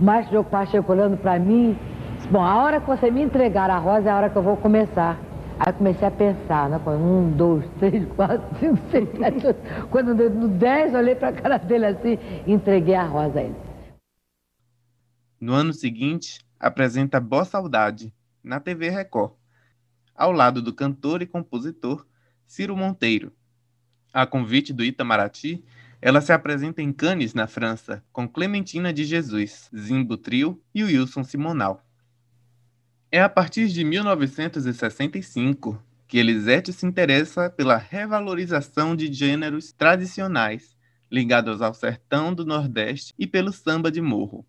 o 0.00 0.04
maestro 0.04 0.30
Diogo 0.32 0.48
Pacheco 0.48 0.90
olhando 0.92 1.16
para 1.16 1.38
mim, 1.38 1.78
disse, 2.16 2.28
bom, 2.28 2.42
a 2.42 2.62
hora 2.62 2.80
que 2.80 2.86
você 2.86 3.10
me 3.10 3.22
entregar 3.22 3.70
a 3.70 3.78
rosa 3.78 4.08
é 4.08 4.12
a 4.12 4.16
hora 4.16 4.30
que 4.30 4.36
eu 4.36 4.42
vou 4.42 4.56
começar. 4.56 5.18
Aí 5.58 5.72
comecei 5.72 6.06
a 6.06 6.10
pensar, 6.10 6.68
né? 6.68 6.78
Um, 6.86 7.30
dois, 7.34 7.64
três, 7.78 8.06
quatro, 8.14 8.46
cinco, 8.58 8.78
seis, 8.90 9.08
sete, 9.18 9.46
oito. 9.46 9.88
Quando 9.90 10.14
no 10.14 10.48
dez, 10.48 10.94
olhei 10.94 11.14
para 11.14 11.28
a 11.28 11.32
cara 11.32 11.56
dele 11.56 11.86
assim 11.86 12.18
e 12.46 12.52
entreguei 12.52 12.94
a 12.94 13.04
rosa 13.04 13.38
a 13.38 13.42
ele. 13.42 13.56
No 15.40 15.54
ano 15.54 15.72
seguinte, 15.72 16.40
apresenta 16.60 17.20
Boa 17.20 17.44
Saudade, 17.44 18.12
na 18.42 18.60
TV 18.60 18.90
Record, 18.90 19.32
ao 20.14 20.30
lado 20.30 20.60
do 20.60 20.74
cantor 20.74 21.22
e 21.22 21.26
compositor 21.26 22.06
Ciro 22.46 22.76
Monteiro. 22.76 23.32
A 24.12 24.26
convite 24.26 24.72
do 24.72 24.84
Itamaraty, 24.84 25.64
ela 26.00 26.20
se 26.20 26.32
apresenta 26.32 26.82
em 26.82 26.92
Cannes, 26.92 27.32
na 27.32 27.46
França, 27.46 28.04
com 28.12 28.28
Clementina 28.28 28.92
de 28.92 29.04
Jesus, 29.04 29.70
Zimbo 29.74 30.16
Trio 30.16 30.62
e 30.74 30.84
Wilson 30.84 31.24
Simonal. 31.24 31.85
É 33.10 33.20
a 33.20 33.28
partir 33.28 33.68
de 33.68 33.84
1965 33.84 35.80
que 36.08 36.18
Elisete 36.18 36.72
se 36.72 36.84
interessa 36.84 37.48
pela 37.48 37.76
revalorização 37.76 38.96
de 38.96 39.12
gêneros 39.12 39.72
tradicionais 39.72 40.76
ligados 41.10 41.62
ao 41.62 41.72
sertão 41.72 42.34
do 42.34 42.44
Nordeste 42.44 43.14
e 43.16 43.24
pelo 43.24 43.52
samba 43.52 43.92
de 43.92 44.00
morro. 44.00 44.44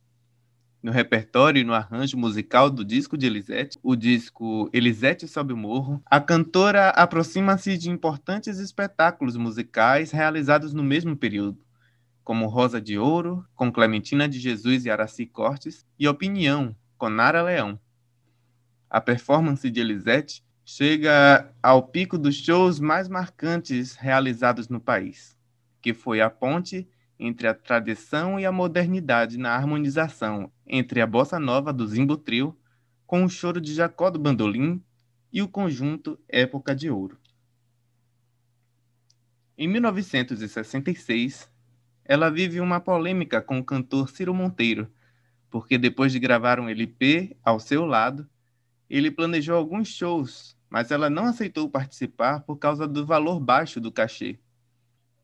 No 0.82 0.92
repertório 0.92 1.62
e 1.62 1.64
no 1.64 1.74
arranjo 1.74 2.18
musical 2.18 2.70
do 2.70 2.84
disco 2.84 3.16
de 3.16 3.28
Elisete, 3.28 3.78
o 3.84 3.96
disco 3.96 4.70
Elisete 4.74 5.28
Sobe 5.28 5.54
o 5.54 5.58
Morro, 5.58 6.02
a 6.06 6.20
cantora 6.20 6.90
aproxima-se 6.90 7.78
de 7.78 7.92
importantes 7.92 8.58
espetáculos 8.58 9.38
musicais 9.38 10.10
realizados 10.12 10.74
no 10.74 10.84
mesmo 10.84 11.16
período, 11.16 11.60
como 12.24 12.48
Rosa 12.48 12.82
de 12.82 12.98
Ouro, 12.98 13.46
com 13.54 13.72
Clementina 13.72 14.28
de 14.28 14.40
Jesus 14.40 14.86
e 14.86 14.90
Araci 14.90 15.28
Cortes, 15.28 15.86
e 16.00 16.08
Opinião, 16.08 16.76
com 16.98 17.10
Nara 17.10 17.44
Leão. 17.44 17.80
A 18.89 19.01
performance 19.01 19.70
de 19.70 19.79
Elisete 19.79 20.44
chega 20.63 21.53
ao 21.62 21.84
pico 21.84 22.17
dos 22.17 22.36
shows 22.36 22.79
mais 22.79 23.08
marcantes 23.08 23.96
realizados 23.96 24.70
no 24.70 24.79
país, 24.79 25.38
que 25.82 25.94
foi 25.94 26.22
a 26.22 26.29
ponte 26.29 26.88
entre 27.20 27.48
a 27.48 27.53
tradição 27.53 28.39
e 28.39 28.46
a 28.46 28.51
modernidade 28.51 29.38
na 29.38 29.56
harmonização 29.56 30.51
entre 30.65 31.01
a 31.01 31.08
bossa 31.08 31.39
nova 31.39 31.74
do 31.74 31.88
Zimbo 31.88 32.15
Trio 32.15 32.58
com 33.06 33.24
o 33.24 33.29
choro 33.29 33.60
de 33.60 33.74
Jacó 33.74 34.10
do 34.10 34.20
Bandolim 34.20 34.84
e 35.32 35.41
o 35.41 35.48
conjunto 35.48 36.20
Época 36.27 36.75
de 36.75 36.89
Ouro. 36.89 37.17
Em 39.58 39.67
1966, 39.67 41.50
ela 42.06 42.29
vive 42.29 42.60
uma 42.60 42.79
polêmica 42.79 43.41
com 43.41 43.60
o 43.60 43.63
cantor 43.63 44.10
Ciro 44.10 44.34
Monteiro, 44.34 44.91
porque 45.50 45.77
depois 45.77 46.12
de 46.12 46.20
gravar 46.20 46.60
um 46.60 46.70
LP 46.70 47.36
ao 47.44 47.60
seu 47.60 47.86
lado, 47.86 48.29
ele 48.89 49.12
planejou 49.12 49.56
alguns 49.56 49.89
shows, 49.89 50.58
mas 50.70 50.91
ela 50.91 51.10
não 51.10 51.25
aceitou 51.25 51.70
participar 51.70 52.41
por 52.41 52.58
causa 52.58 52.88
do 52.88 53.06
valor 53.06 53.39
baixo 53.39 53.79
do 53.79 53.91
cachê. 53.91 54.39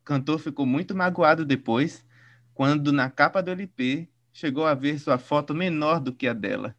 O 0.01 0.03
cantor 0.03 0.39
ficou 0.39 0.65
muito 0.65 0.95
magoado 0.95 1.45
depois, 1.45 2.05
quando 2.53 2.91
na 2.91 3.09
capa 3.09 3.41
do 3.41 3.51
LP 3.51 4.09
chegou 4.31 4.65
a 4.65 4.73
ver 4.73 4.99
sua 4.99 5.17
foto 5.17 5.53
menor 5.53 5.99
do 5.99 6.13
que 6.13 6.27
a 6.27 6.33
dela. 6.33 6.75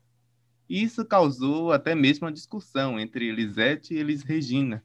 Isso 0.68 1.04
causou 1.04 1.72
até 1.72 1.94
mesmo 1.94 2.26
uma 2.26 2.32
discussão 2.32 2.98
entre 2.98 3.28
Elisete 3.28 3.94
e 3.94 3.98
Elis 3.98 4.22
Regina, 4.22 4.82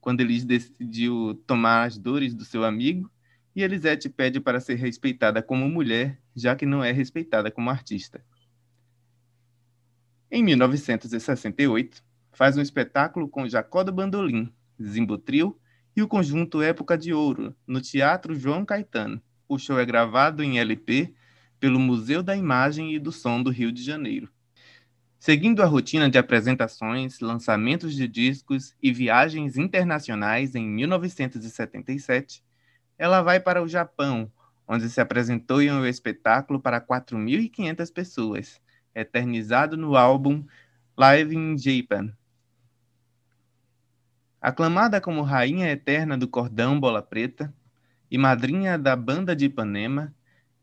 quando 0.00 0.20
Elis 0.20 0.44
decidiu 0.44 1.34
tomar 1.46 1.84
as 1.84 1.98
dores 1.98 2.34
do 2.34 2.44
seu 2.44 2.64
amigo 2.64 3.10
e 3.54 3.62
Elisete 3.62 4.08
pede 4.08 4.40
para 4.40 4.60
ser 4.60 4.76
respeitada 4.76 5.42
como 5.42 5.68
mulher, 5.68 6.20
já 6.34 6.54
que 6.54 6.66
não 6.66 6.82
é 6.82 6.92
respeitada 6.92 7.50
como 7.50 7.70
artista. 7.70 8.24
Em 10.32 10.44
1968, 10.44 12.04
faz 12.30 12.56
um 12.56 12.62
espetáculo 12.62 13.28
com 13.28 13.48
Jacó 13.48 13.82
do 13.82 13.90
Bandolim, 13.90 14.48
Zimbotril 14.80 15.58
e 15.96 16.02
o 16.02 16.06
conjunto 16.06 16.62
Época 16.62 16.96
de 16.96 17.12
Ouro, 17.12 17.52
no 17.66 17.80
Teatro 17.80 18.32
João 18.32 18.64
Caetano. 18.64 19.20
O 19.48 19.58
show 19.58 19.76
é 19.76 19.84
gravado 19.84 20.44
em 20.44 20.60
LP 20.60 21.12
pelo 21.58 21.80
Museu 21.80 22.22
da 22.22 22.36
Imagem 22.36 22.94
e 22.94 22.98
do 23.00 23.10
Som 23.10 23.42
do 23.42 23.50
Rio 23.50 23.72
de 23.72 23.82
Janeiro. 23.82 24.30
Seguindo 25.18 25.64
a 25.64 25.66
rotina 25.66 26.08
de 26.08 26.16
apresentações, 26.16 27.18
lançamentos 27.18 27.92
de 27.92 28.06
discos 28.06 28.76
e 28.80 28.92
viagens 28.92 29.58
internacionais 29.58 30.54
em 30.54 30.64
1977, 30.64 32.40
ela 32.96 33.20
vai 33.20 33.40
para 33.40 33.60
o 33.60 33.66
Japão, 33.66 34.30
onde 34.66 34.88
se 34.88 35.00
apresentou 35.00 35.60
em 35.60 35.72
um 35.72 35.84
espetáculo 35.84 36.60
para 36.60 36.80
4.500 36.80 37.92
pessoas, 37.92 38.60
eternizado 38.94 39.76
no 39.76 39.96
álbum 39.96 40.44
Live 40.96 41.34
in 41.34 41.56
Japan, 41.56 42.12
Aclamada 44.40 45.02
como 45.02 45.20
rainha 45.20 45.70
eterna 45.70 46.16
do 46.16 46.26
cordão 46.26 46.80
bola 46.80 47.02
preta 47.02 47.52
e 48.10 48.16
madrinha 48.16 48.78
da 48.78 48.96
banda 48.96 49.36
de 49.36 49.44
Ipanema, 49.44 50.14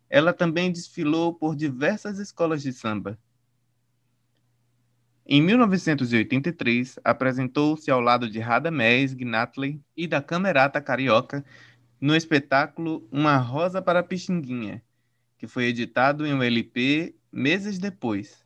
ela 0.10 0.34
também 0.34 0.72
desfilou 0.72 1.32
por 1.32 1.56
diversas 1.56 2.18
escolas 2.18 2.64
de 2.64 2.74
samba. 2.74 3.20
Em 5.24 5.44
1983, 5.44 6.98
apresentou-se 7.04 7.92
ao 7.92 8.02
lado 8.02 8.28
de 8.28 8.40
Radamés 8.40 9.14
Gnatley 9.14 9.80
e 9.96 10.08
da 10.08 10.24
Camerata 10.24 10.82
Carioca 10.82 11.46
no 12.02 12.16
espetáculo 12.16 13.08
Uma 13.12 13.38
Rosa 13.38 13.80
para 13.80 14.02
Pixinguinha, 14.02 14.82
que 15.38 15.46
foi 15.46 15.66
editado 15.66 16.26
em 16.26 16.34
um 16.34 16.42
LP 16.42 17.14
meses 17.32 17.78
depois. 17.78 18.46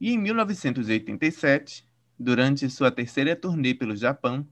E 0.00 0.12
em 0.12 0.18
1987, 0.18 1.86
durante 2.18 2.68
sua 2.68 2.90
terceira 2.90 3.34
turnê 3.34 3.74
pelo 3.74 3.96
Japão, 3.96 4.46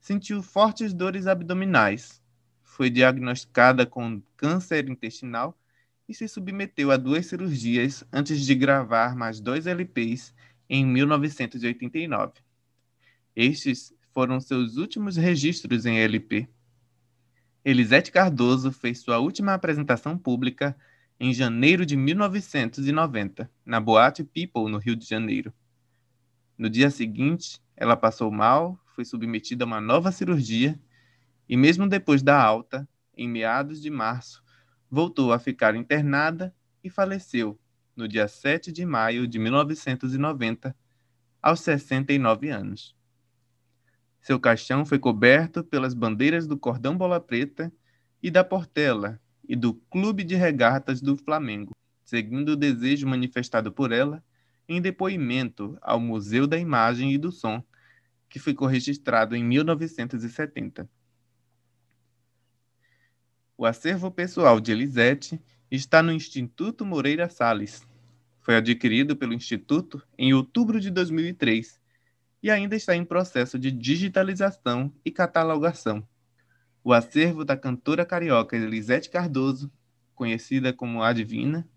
sentiu 0.00 0.42
fortes 0.42 0.92
dores 0.92 1.26
abdominais. 1.26 2.22
Foi 2.62 2.90
diagnosticada 2.90 3.86
com 3.86 4.22
câncer 4.36 4.88
intestinal 4.88 5.58
e 6.08 6.14
se 6.14 6.28
submeteu 6.28 6.90
a 6.90 6.96
duas 6.96 7.26
cirurgias 7.26 8.04
antes 8.12 8.44
de 8.44 8.54
gravar 8.54 9.16
mais 9.16 9.40
dois 9.40 9.66
LPs 9.66 10.34
em 10.68 10.84
1989. 10.86 12.34
Estes 13.34 13.92
foram 14.12 14.40
seus 14.40 14.76
últimos 14.76 15.16
registros 15.16 15.84
em 15.84 15.98
LP. 15.98 16.48
Elisete 17.64 18.12
Cardoso 18.12 18.70
fez 18.70 19.00
sua 19.00 19.18
última 19.18 19.52
apresentação 19.52 20.16
pública 20.16 20.76
em 21.18 21.32
janeiro 21.32 21.86
de 21.86 21.96
1990, 21.96 23.50
na 23.64 23.80
Boate 23.80 24.22
People, 24.22 24.70
no 24.70 24.78
Rio 24.78 24.94
de 24.94 25.06
Janeiro. 25.06 25.52
No 26.58 26.68
dia 26.68 26.90
seguinte, 26.90 27.60
ela 27.74 27.96
passou 27.96 28.30
mal, 28.30 28.78
foi 28.94 29.04
submetida 29.04 29.64
a 29.64 29.66
uma 29.66 29.80
nova 29.80 30.12
cirurgia 30.12 30.78
e, 31.48 31.56
mesmo 31.56 31.88
depois 31.88 32.22
da 32.22 32.40
alta, 32.40 32.88
em 33.16 33.28
meados 33.28 33.80
de 33.80 33.90
março, 33.90 34.42
voltou 34.90 35.32
a 35.32 35.38
ficar 35.38 35.74
internada 35.74 36.54
e 36.84 36.90
faleceu 36.90 37.58
no 37.96 38.06
dia 38.06 38.28
7 38.28 38.70
de 38.70 38.84
maio 38.84 39.26
de 39.26 39.38
1990, 39.38 40.76
aos 41.40 41.60
69 41.60 42.50
anos. 42.50 42.94
Seu 44.20 44.38
caixão 44.38 44.84
foi 44.84 44.98
coberto 44.98 45.64
pelas 45.64 45.94
bandeiras 45.94 46.46
do 46.46 46.58
Cordão 46.58 46.96
Bola 46.96 47.20
Preta 47.20 47.72
e 48.22 48.30
da 48.30 48.44
Portela 48.44 49.20
e 49.48 49.56
do 49.56 49.74
Clube 49.74 50.24
de 50.24 50.34
Regatas 50.34 51.00
do 51.00 51.16
Flamengo, 51.16 51.74
seguindo 52.04 52.50
o 52.50 52.56
desejo 52.56 53.06
manifestado 53.06 53.72
por 53.72 53.92
ela 53.92 54.22
em 54.68 54.80
depoimento 54.80 55.78
ao 55.80 56.00
Museu 56.00 56.46
da 56.46 56.58
Imagem 56.58 57.12
e 57.12 57.18
do 57.18 57.30
Som, 57.30 57.62
que 58.28 58.38
ficou 58.38 58.66
registrado 58.66 59.36
em 59.36 59.44
1970. 59.44 60.88
O 63.56 63.64
acervo 63.64 64.10
pessoal 64.10 64.60
de 64.60 64.72
Elisete 64.72 65.40
está 65.70 66.02
no 66.02 66.12
Instituto 66.12 66.84
Moreira 66.84 67.28
Salles. 67.28 67.86
Foi 68.40 68.56
adquirido 68.56 69.16
pelo 69.16 69.32
Instituto 69.32 70.02
em 70.18 70.34
outubro 70.34 70.80
de 70.80 70.90
2003 70.90 71.80
e 72.42 72.50
ainda 72.50 72.76
está 72.76 72.94
em 72.94 73.04
processo 73.04 73.58
de 73.58 73.70
digitalização 73.70 74.92
e 75.04 75.10
catalogação. 75.10 76.06
O 76.86 76.92
acervo 76.92 77.44
da 77.44 77.56
cantora 77.56 78.06
carioca 78.06 78.56
Elisete 78.56 79.10
Cardoso, 79.10 79.72
conhecida 80.14 80.72
como 80.72 81.02
A 81.02 81.12
Divina, 81.12 81.68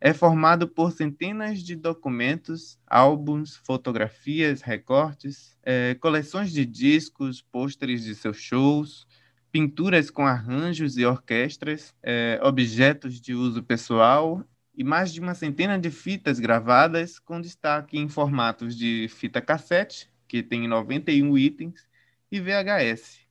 é 0.00 0.12
formado 0.12 0.66
por 0.66 0.90
centenas 0.90 1.60
de 1.60 1.76
documentos, 1.76 2.76
álbuns, 2.84 3.54
fotografias, 3.54 4.60
recortes, 4.60 5.56
é, 5.62 5.94
coleções 5.94 6.50
de 6.50 6.66
discos, 6.66 7.42
pôsteres 7.42 8.02
de 8.02 8.12
seus 8.12 8.38
shows, 8.38 9.06
pinturas 9.52 10.10
com 10.10 10.26
arranjos 10.26 10.98
e 10.98 11.04
orquestras, 11.04 11.94
é, 12.02 12.40
objetos 12.42 13.20
de 13.20 13.34
uso 13.34 13.62
pessoal 13.62 14.44
e 14.76 14.82
mais 14.82 15.12
de 15.12 15.20
uma 15.20 15.36
centena 15.36 15.78
de 15.78 15.92
fitas 15.92 16.40
gravadas 16.40 17.20
com 17.20 17.40
destaque 17.40 17.96
em 17.96 18.08
formatos 18.08 18.76
de 18.76 19.06
fita 19.06 19.40
cassete, 19.40 20.10
que 20.26 20.42
tem 20.42 20.66
91 20.66 21.38
itens, 21.38 21.86
e 22.32 22.40
VHS, 22.40 23.23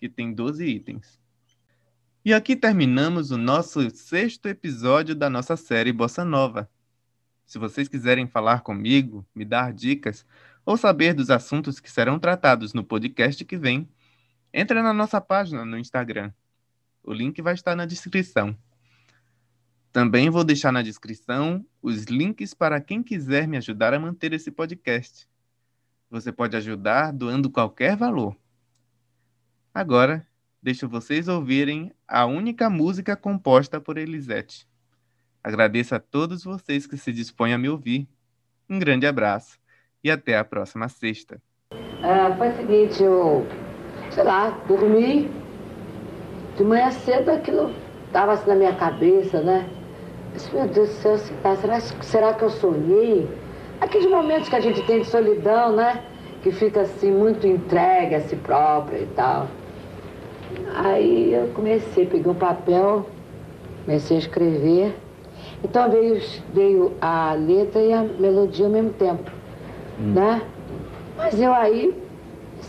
que 0.00 0.08
tem 0.08 0.32
12 0.32 0.64
itens. 0.64 1.20
E 2.24 2.32
aqui 2.32 2.56
terminamos 2.56 3.30
o 3.30 3.36
nosso 3.36 3.88
sexto 3.90 4.48
episódio 4.48 5.14
da 5.14 5.28
nossa 5.28 5.56
série 5.56 5.92
Bossa 5.92 6.24
Nova. 6.24 6.70
Se 7.44 7.58
vocês 7.58 7.86
quiserem 7.86 8.26
falar 8.26 8.62
comigo, 8.62 9.26
me 9.34 9.44
dar 9.44 9.74
dicas 9.74 10.24
ou 10.64 10.76
saber 10.76 11.12
dos 11.12 11.30
assuntos 11.30 11.78
que 11.78 11.90
serão 11.90 12.18
tratados 12.18 12.72
no 12.72 12.82
podcast 12.82 13.44
que 13.44 13.58
vem, 13.58 13.86
entre 14.54 14.80
na 14.82 14.92
nossa 14.94 15.20
página 15.20 15.64
no 15.66 15.78
Instagram. 15.78 16.32
O 17.02 17.12
link 17.12 17.40
vai 17.42 17.54
estar 17.54 17.76
na 17.76 17.84
descrição. 17.84 18.56
Também 19.92 20.30
vou 20.30 20.44
deixar 20.44 20.72
na 20.72 20.82
descrição 20.82 21.64
os 21.82 22.04
links 22.04 22.54
para 22.54 22.80
quem 22.80 23.02
quiser 23.02 23.46
me 23.46 23.58
ajudar 23.58 23.92
a 23.92 23.98
manter 23.98 24.32
esse 24.32 24.50
podcast. 24.50 25.28
Você 26.10 26.32
pode 26.32 26.56
ajudar 26.56 27.12
doando 27.12 27.50
qualquer 27.50 27.96
valor. 27.96 28.36
Agora, 29.72 30.26
deixo 30.62 30.88
vocês 30.88 31.28
ouvirem 31.28 31.92
a 32.06 32.26
única 32.26 32.68
música 32.68 33.16
composta 33.16 33.80
por 33.80 33.96
Elisete. 33.96 34.66
Agradeço 35.42 35.94
a 35.94 35.98
todos 36.00 36.44
vocês 36.44 36.86
que 36.86 36.96
se 36.96 37.12
dispõem 37.12 37.54
a 37.54 37.58
me 37.58 37.68
ouvir. 37.68 38.08
Um 38.68 38.78
grande 38.78 39.06
abraço 39.06 39.58
e 40.02 40.10
até 40.10 40.36
a 40.36 40.44
próxima 40.44 40.88
sexta. 40.88 41.40
É, 41.72 42.36
foi 42.36 42.48
o 42.48 42.56
seguinte, 42.56 43.02
eu, 43.02 43.46
sei 44.10 44.24
lá, 44.24 44.50
dormi. 44.66 45.30
De 46.56 46.64
manhã 46.64 46.90
cedo 46.90 47.30
aquilo 47.30 47.74
estava 48.06 48.32
assim 48.32 48.48
na 48.48 48.56
minha 48.56 48.74
cabeça, 48.74 49.40
né? 49.40 49.68
disse, 50.32 50.54
meu 50.54 50.66
Deus 50.66 50.88
do 50.88 50.94
céu, 50.94 51.18
será, 51.56 51.80
será 51.80 52.34
que 52.34 52.42
eu 52.42 52.50
sonhei? 52.50 53.28
Aqueles 53.80 54.10
momentos 54.10 54.48
que 54.48 54.56
a 54.56 54.60
gente 54.60 54.82
tem 54.82 55.00
de 55.00 55.06
solidão, 55.06 55.74
né? 55.74 56.04
Que 56.42 56.50
fica 56.50 56.82
assim 56.82 57.10
muito 57.10 57.46
entregue 57.46 58.14
a 58.14 58.20
si 58.20 58.36
própria 58.36 58.98
e 58.98 59.06
tal. 59.06 59.48
Aí 60.74 61.34
eu 61.34 61.48
comecei, 61.48 62.06
peguei 62.06 62.30
um 62.30 62.34
papel, 62.34 63.06
comecei 63.84 64.16
a 64.16 64.20
escrever. 64.20 64.96
Então 65.62 65.90
veio, 65.90 66.20
veio 66.54 66.92
a 67.00 67.34
letra 67.34 67.80
e 67.80 67.92
a 67.92 68.02
melodia 68.02 68.66
ao 68.66 68.72
mesmo 68.72 68.90
tempo, 68.90 69.30
hum. 69.98 70.12
né? 70.14 70.42
Mas 71.16 71.40
eu 71.40 71.52
aí, 71.52 71.94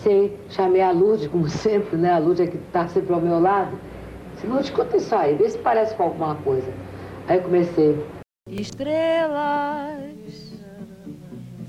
sei, 0.03 0.37
chamei 0.49 0.81
a 0.81 0.91
Lourdes, 0.91 1.27
como 1.27 1.47
sempre, 1.49 1.97
né? 1.97 2.13
A 2.13 2.17
Lourdes 2.17 2.47
é 2.47 2.49
que 2.49 2.57
está 2.57 2.87
sempre 2.87 3.13
ao 3.13 3.21
meu 3.21 3.39
lado. 3.39 3.77
Disse, 4.33 4.47
Lourdes, 4.47 4.67
escuta 4.67 4.97
isso 4.97 5.15
aí, 5.15 5.35
vê 5.35 5.49
se 5.49 5.57
parece 5.57 5.95
com 5.95 6.03
alguma 6.03 6.35
coisa. 6.35 6.71
Aí 7.27 7.39
comecei. 7.39 7.97
Estrelas 8.49 10.11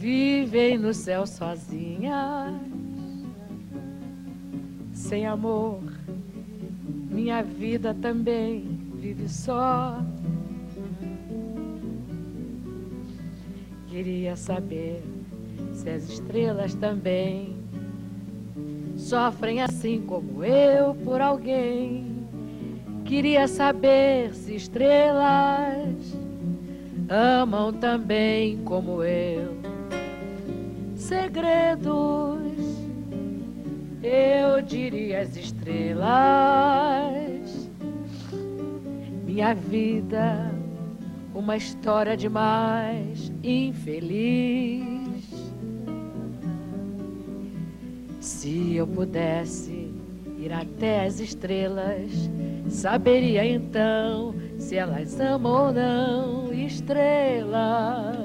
vivem 0.02 0.76
no 0.78 0.92
céu 0.92 1.24
sozinhas, 1.24 2.52
sem 4.92 5.24
amor. 5.24 5.91
Minha 7.12 7.42
vida 7.42 7.92
também 7.92 8.80
vive 8.94 9.28
só. 9.28 10.00
Queria 13.88 14.34
saber 14.34 15.02
se 15.74 15.90
as 15.90 16.08
estrelas 16.08 16.74
também 16.74 17.54
sofrem 18.96 19.60
assim 19.60 20.00
como 20.00 20.42
eu 20.42 20.94
por 20.94 21.20
alguém. 21.20 22.06
Queria 23.04 23.46
saber 23.46 24.32
se 24.32 24.54
estrelas 24.54 26.16
amam 27.10 27.74
também 27.74 28.56
como 28.64 29.02
eu. 29.02 29.54
Segredos, 30.96 32.31
eu 34.02 34.60
diria 34.62 35.20
as 35.20 35.36
estrelas. 35.36 36.02
Minha 39.24 39.54
vida, 39.54 40.52
uma 41.34 41.56
história 41.56 42.16
demais 42.16 43.32
infeliz. 43.42 44.82
Se 48.20 48.76
eu 48.76 48.86
pudesse 48.86 49.92
ir 50.38 50.52
até 50.52 51.06
as 51.06 51.20
estrelas 51.20 52.30
Saberia 52.68 53.44
então 53.44 54.34
se 54.58 54.76
elas 54.76 55.18
amam 55.20 55.66
ou 55.66 55.72
não 55.72 56.52
estrelas. 56.52 58.16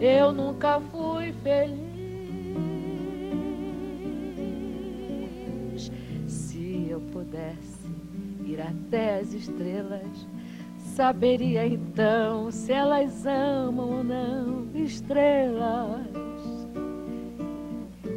Eu 0.00 0.32
nunca 0.32 0.80
fui 0.92 1.32
feliz. 1.42 1.89
Pudesse 7.30 7.88
ir 8.44 8.60
até 8.60 9.20
as 9.20 9.32
estrelas, 9.32 10.26
saberia 10.78 11.64
então 11.64 12.50
se 12.50 12.72
elas 12.72 13.24
amam 13.24 13.98
ou 13.98 14.02
não 14.04 14.66
estrelas. 14.74 16.08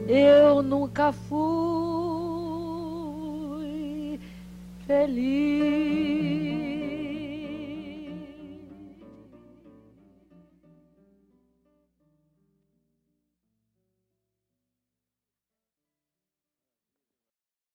Eu 0.07 0.63
nunca 0.63 1.11
fui 1.11 1.39
feliz. 4.87 6.62